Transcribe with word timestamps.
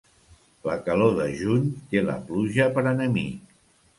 La 0.67 0.77
calor 0.87 1.11
de 1.19 1.27
juny 1.41 1.67
té 1.91 2.03
la 2.09 2.17
pluja 2.29 2.69
per 2.79 2.87
enemic. 2.95 3.55